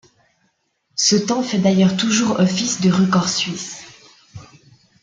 [0.95, 3.83] Ce temps fait d'ailleurs toujours office de record suisse.